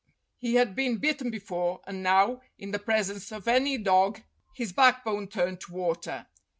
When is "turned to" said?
5.27-5.73